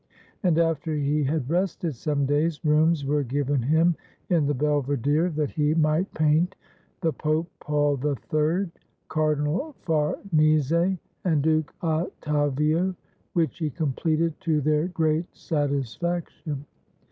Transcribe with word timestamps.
And 0.41 0.57
after 0.57 0.95
he 0.95 1.25
had 1.25 1.47
rested 1.47 1.93
some 1.93 2.25
days, 2.25 2.65
rooms 2.65 3.05
were 3.05 3.21
given 3.21 3.61
him 3.61 3.95
in 4.31 4.47
the 4.47 4.53
Belve 4.55 4.99
dere 5.03 5.29
that 5.29 5.51
he 5.51 5.75
might 5.75 6.11
paint 6.15 6.55
the 7.01 7.13
Pope 7.13 7.51
Paul 7.59 7.99
III, 8.03 8.71
Cardinal 9.09 9.75
Farnese, 9.81 10.97
and 11.23 11.43
Duke 11.43 11.71
Ottavio, 11.83 12.95
which 13.33 13.59
he 13.59 13.69
completed 13.69 14.33
to 14.39 14.59
their 14.59 14.87
great 14.87 15.27
satisfaction. 15.35 16.65